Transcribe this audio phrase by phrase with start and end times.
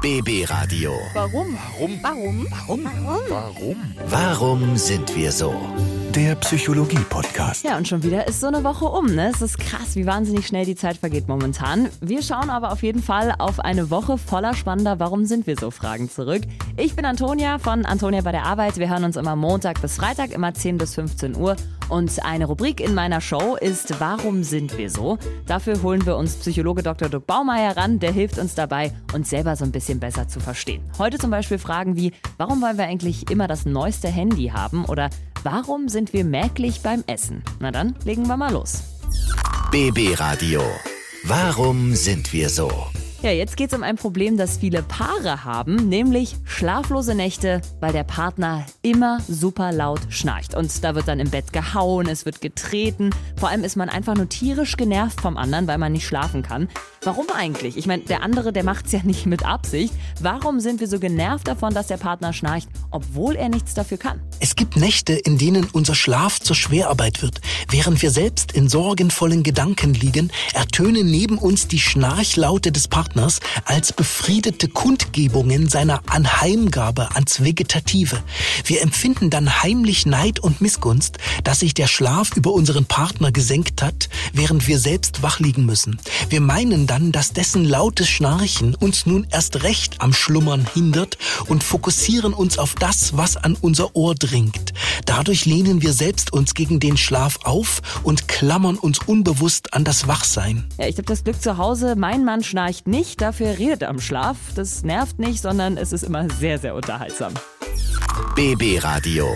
[0.00, 0.92] BB Radio.
[1.12, 1.58] Warum?
[1.78, 2.00] Warum?
[2.00, 2.46] Warum?
[2.66, 3.20] Warum?
[3.28, 3.76] Warum?
[4.06, 5.54] Warum sind wir so?
[6.14, 7.64] Der Psychologie-Podcast.
[7.64, 9.30] Ja, und schon wieder ist so eine Woche um, ne?
[9.30, 11.90] Es ist krass, wie wahnsinnig schnell die Zeit vergeht momentan.
[12.00, 15.70] Wir schauen aber auf jeden Fall auf eine Woche voller spannender Warum sind wir so
[15.70, 16.44] Fragen zurück.
[16.78, 18.78] Ich bin Antonia von Antonia bei der Arbeit.
[18.78, 21.56] Wir hören uns immer Montag bis Freitag, immer 10 bis 15 Uhr.
[21.90, 25.18] Und eine Rubrik in meiner Show ist Warum sind wir so?
[25.46, 27.08] Dafür holen wir uns Psychologe Dr.
[27.08, 30.82] Dirk Baumeier ran, der hilft uns dabei, uns selber so ein bisschen besser zu verstehen.
[30.98, 34.84] Heute zum Beispiel Fragen wie, warum wollen wir eigentlich immer das neueste Handy haben?
[34.84, 35.10] Oder
[35.42, 37.42] warum sind wir merklich beim Essen?
[37.58, 38.84] Na dann, legen wir mal los.
[39.72, 40.62] BB Radio.
[41.24, 42.70] Warum sind wir so?
[43.22, 47.92] Ja, jetzt geht es um ein Problem, das viele Paare haben, nämlich schlaflose Nächte, weil
[47.92, 50.54] der Partner immer super laut schnarcht.
[50.54, 53.10] Und da wird dann im Bett gehauen, es wird getreten.
[53.36, 56.70] Vor allem ist man einfach nur tierisch genervt vom anderen, weil man nicht schlafen kann.
[57.02, 57.76] Warum eigentlich?
[57.76, 59.92] Ich meine, der andere, der macht's ja nicht mit Absicht.
[60.22, 64.22] Warum sind wir so genervt davon, dass der Partner schnarcht, obwohl er nichts dafür kann?
[64.42, 67.42] Es gibt Nächte, in denen unser Schlaf zur Schwerarbeit wird.
[67.68, 73.92] Während wir selbst in sorgenvollen Gedanken liegen, ertönen neben uns die Schnarchlaute des Partners als
[73.92, 78.22] befriedete Kundgebungen seiner Anheimgabe ans Vegetative.
[78.64, 83.82] Wir empfinden dann heimlich Neid und Missgunst, dass sich der Schlaf über unseren Partner gesenkt
[83.82, 86.00] hat, während wir selbst wach liegen müssen.
[86.30, 91.62] Wir meinen dann, dass dessen lautes Schnarchen uns nun erst recht am Schlummern hindert und
[91.62, 94.29] fokussieren uns auf das, was an unser Ohr dringt.
[95.06, 100.06] Dadurch lehnen wir selbst uns gegen den Schlaf auf und klammern uns unbewusst an das
[100.06, 100.66] Wachsein.
[100.78, 104.00] Ja, ich habe das Glück zu Hause, mein Mann schnarcht nicht, dafür redet er am
[104.00, 104.36] Schlaf.
[104.54, 107.34] Das nervt nicht, sondern es ist immer sehr, sehr unterhaltsam.
[108.34, 109.26] BB Radio.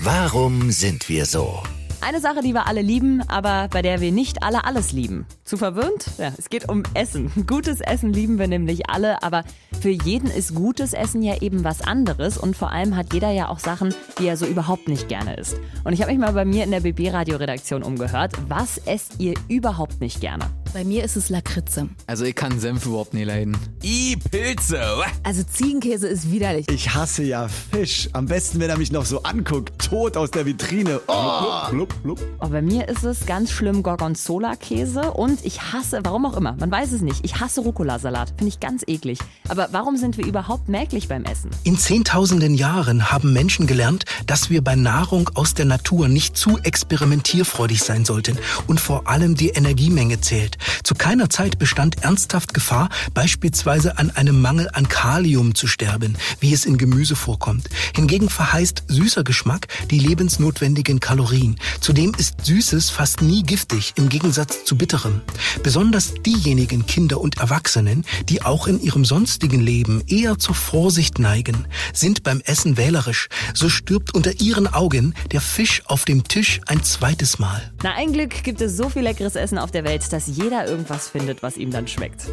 [0.00, 1.62] Warum sind wir so?
[2.04, 5.24] Eine Sache, die wir alle lieben, aber bei der wir nicht alle alles lieben.
[5.44, 6.06] Zu verwöhnt?
[6.18, 7.30] Ja, es geht um Essen.
[7.46, 9.44] Gutes Essen lieben wir nämlich alle, aber
[9.80, 13.48] für jeden ist gutes Essen ja eben was anderes und vor allem hat jeder ja
[13.48, 15.58] auch Sachen, die er so überhaupt nicht gerne isst.
[15.84, 18.32] Und ich habe mich mal bei mir in der BB Radio Redaktion umgehört.
[18.48, 20.46] Was esst ihr überhaupt nicht gerne?
[20.72, 21.90] Bei mir ist es Lakritze.
[22.06, 23.58] Also ich kann Senf überhaupt nicht leiden.
[23.84, 24.80] I Pilze.
[25.22, 26.66] Also Ziegenkäse ist widerlich.
[26.70, 28.08] Ich hasse ja Fisch.
[28.14, 31.02] Am besten, wenn er mich noch so anguckt, tot aus der Vitrine.
[31.08, 31.68] Oh.
[31.70, 32.20] Blub, blub, blub.
[32.40, 36.70] Oh, bei mir ist es ganz schlimm Gorgonzola-Käse und ich hasse, warum auch immer, man
[36.70, 38.30] weiß es nicht, ich hasse Rucola-Salat.
[38.38, 39.18] Finde ich ganz eklig.
[39.48, 41.50] Aber warum sind wir überhaupt merklich beim Essen?
[41.64, 46.58] In zehntausenden Jahren haben Menschen gelernt, dass wir bei Nahrung aus der Natur nicht zu
[46.62, 50.56] experimentierfreudig sein sollten und vor allem die Energiemenge zählt.
[50.82, 56.52] Zu keiner Zeit bestand ernsthaft Gefahr, beispielsweise an einem Mangel an Kalium zu sterben, wie
[56.52, 57.68] es in Gemüse vorkommt.
[57.94, 61.56] Hingegen verheißt süßer Geschmack die lebensnotwendigen Kalorien.
[61.80, 65.20] Zudem ist Süßes fast nie giftig, im Gegensatz zu Bitterem.
[65.62, 71.66] Besonders diejenigen Kinder und Erwachsenen, die auch in ihrem sonstigen Leben eher zur Vorsicht neigen,
[71.92, 73.28] sind beim Essen wählerisch.
[73.54, 77.72] So stirbt unter ihren Augen der Fisch auf dem Tisch ein zweites Mal.
[77.82, 81.08] Na, ein Glück gibt es so viel leckeres Essen auf der Welt, dass jeder irgendwas
[81.08, 82.26] findet, was ihm dann schmeckt.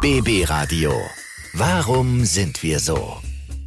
[0.00, 0.92] BB Radio.
[1.52, 3.18] Warum sind wir so?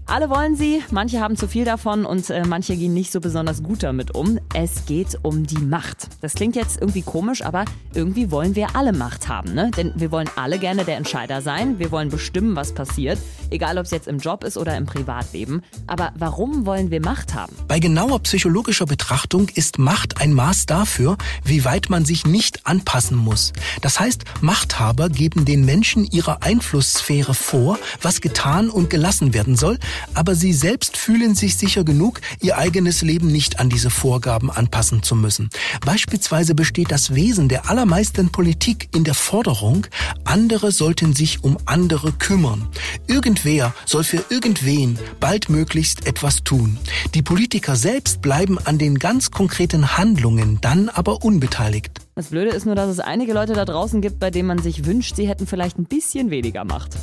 [0.09, 3.61] Alle wollen sie, manche haben zu viel davon und äh, manche gehen nicht so besonders
[3.61, 4.39] gut damit um.
[4.55, 6.07] Es geht um die Macht.
[6.21, 9.69] Das klingt jetzt irgendwie komisch, aber irgendwie wollen wir alle Macht haben, ne?
[9.77, 13.19] Denn wir wollen alle gerne der Entscheider sein, wir wollen bestimmen, was passiert,
[13.51, 15.61] egal ob es jetzt im Job ist oder im Privatleben.
[15.85, 17.55] Aber warum wollen wir Macht haben?
[17.67, 23.15] Bei genauer psychologischer Betrachtung ist Macht ein Maß dafür, wie weit man sich nicht anpassen
[23.15, 23.53] muss.
[23.83, 29.77] Das heißt, Machthaber geben den Menschen ihrer Einflusssphäre vor, was getan und gelassen werden soll,
[30.13, 35.03] aber sie selbst fühlen sich sicher genug, ihr eigenes Leben nicht an diese Vorgaben anpassen
[35.03, 35.49] zu müssen.
[35.85, 39.88] Beispielsweise besteht das Wesen der allermeisten Politik in der Forderung,
[40.23, 42.67] andere sollten sich um andere kümmern.
[43.07, 46.77] Irgendwer soll für irgendwen baldmöglichst etwas tun.
[47.13, 51.91] Die Politiker selbst bleiben an den ganz konkreten Handlungen dann aber unbeteiligt.
[52.15, 54.85] Das Blöde ist nur, dass es einige Leute da draußen gibt, bei denen man sich
[54.85, 56.97] wünscht, sie hätten vielleicht ein bisschen weniger Macht.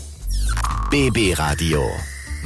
[0.91, 1.83] BB Radio.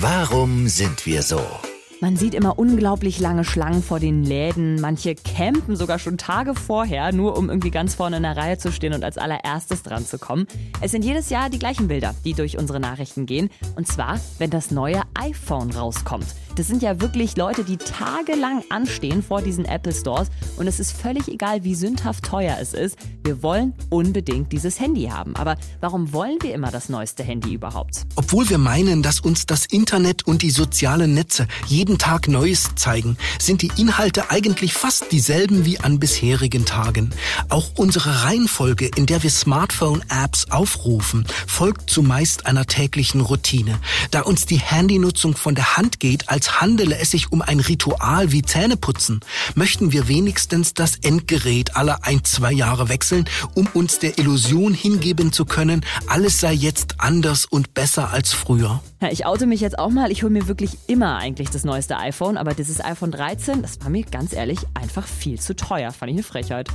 [0.02, 1.69] Warum sind wir so?
[2.02, 4.81] Man sieht immer unglaublich lange Schlangen vor den Läden.
[4.81, 8.73] Manche campen sogar schon Tage vorher, nur um irgendwie ganz vorne in der Reihe zu
[8.73, 10.47] stehen und als allererstes dran zu kommen.
[10.81, 13.50] Es sind jedes Jahr die gleichen Bilder, die durch unsere Nachrichten gehen.
[13.76, 16.25] Und zwar, wenn das neue iPhone rauskommt.
[16.56, 20.93] Das sind ja wirklich Leute, die tagelang anstehen vor diesen Apple Stores und es ist
[20.93, 22.99] völlig egal, wie sündhaft teuer es ist.
[23.25, 25.37] Wir wollen unbedingt dieses Handy haben.
[25.37, 28.05] Aber warum wollen wir immer das neueste Handy überhaupt?
[28.17, 32.70] Obwohl wir meinen, dass uns das Internet und die sozialen Netze jeden jeden Tag Neues
[32.76, 37.10] zeigen, sind die Inhalte eigentlich fast dieselben wie an bisherigen Tagen.
[37.48, 43.81] Auch unsere Reihenfolge, in der wir Smartphone-Apps aufrufen, folgt zumeist einer täglichen Routine.
[44.12, 48.31] Da uns die Handynutzung von der Hand geht, als handele es sich um ein Ritual
[48.31, 49.19] wie Zähneputzen,
[49.56, 55.32] möchten wir wenigstens das Endgerät alle ein, zwei Jahre wechseln, um uns der Illusion hingeben
[55.32, 58.81] zu können, alles sei jetzt anders und besser als früher.
[59.02, 60.12] Ja, ich oute mich jetzt auch mal.
[60.12, 63.90] Ich hole mir wirklich immer eigentlich das neueste iPhone, aber dieses iPhone 13, das war
[63.90, 65.92] mir ganz ehrlich einfach viel zu teuer.
[65.92, 66.68] Fand ich eine Frechheit.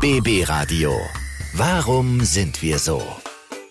[0.00, 0.92] BB Radio.
[1.54, 3.02] Warum sind wir so?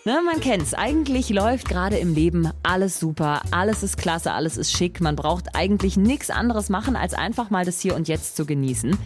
[0.04, 0.72] Ne, man kennt's.
[0.72, 5.00] Eigentlich läuft gerade im Leben alles super, alles ist klasse, alles ist schick.
[5.00, 8.96] Man braucht eigentlich nichts anderes machen, als einfach mal das Hier und Jetzt zu genießen.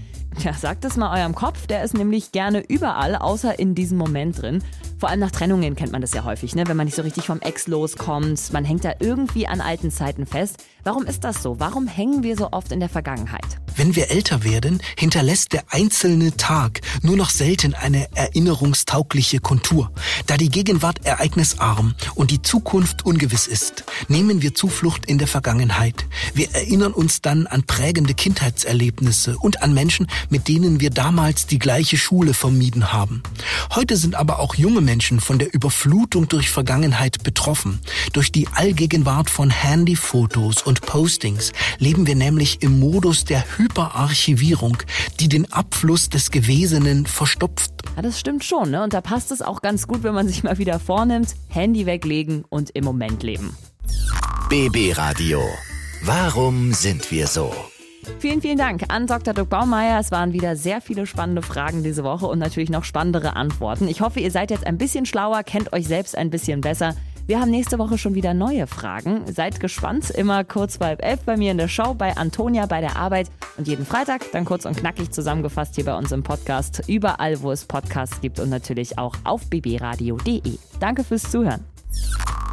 [0.42, 4.42] Ja, sagt es mal eurem Kopf, der ist nämlich gerne überall, außer in diesem Moment
[4.42, 4.62] drin.
[4.98, 6.64] Vor allem nach Trennungen kennt man das ja häufig, ne?
[6.66, 8.52] wenn man nicht so richtig vom Ex loskommt.
[8.52, 10.64] Man hängt da irgendwie an alten Zeiten fest.
[10.82, 11.60] Warum ist das so?
[11.60, 13.44] Warum hängen wir so oft in der Vergangenheit?
[13.76, 19.90] Wenn wir älter werden, hinterlässt der einzelne Tag nur noch selten eine erinnerungstaugliche Kontur.
[20.26, 26.06] Da die Gegenwart ereignisarm und die Zukunft ungewiss ist, nehmen wir Zuflucht in der Vergangenheit.
[26.34, 31.58] Wir erinnern uns dann an prägende Kindheitserlebnisse und an Menschen, mit denen wir damals die
[31.58, 33.22] gleiche Schule vermieden haben.
[33.74, 37.80] Heute sind aber auch junge Menschen von der Überflutung durch Vergangenheit betroffen.
[38.12, 44.78] Durch die Allgegenwart von Handyfotos und Postings leben wir nämlich im Modus der Hyperarchivierung,
[45.20, 47.72] die den Abfluss des Gewesenen verstopft.
[47.96, 48.82] Ja, das stimmt schon, ne?
[48.82, 52.44] Und da passt es auch ganz gut, wenn man sich mal wieder vornimmt, Handy weglegen
[52.48, 53.56] und im Moment leben.
[54.48, 55.42] BB Radio.
[56.02, 57.54] Warum sind wir so?
[58.18, 59.34] Vielen, vielen Dank an Dr.
[59.34, 59.98] Dirk Baumeier.
[60.00, 63.88] Es waren wieder sehr viele spannende Fragen diese Woche und natürlich noch spannendere Antworten.
[63.88, 66.94] Ich hoffe, ihr seid jetzt ein bisschen schlauer, kennt euch selbst ein bisschen besser.
[67.26, 69.22] Wir haben nächste Woche schon wieder neue Fragen.
[69.32, 70.10] Seid gespannt.
[70.10, 73.66] Immer kurz halb elf bei mir in der Show bei Antonia bei der Arbeit und
[73.66, 76.82] jeden Freitag dann kurz und knackig zusammengefasst hier bei uns im Podcast.
[76.86, 80.58] Überall, wo es Podcasts gibt und natürlich auch auf bbradio.de.
[80.80, 81.64] Danke fürs Zuhören.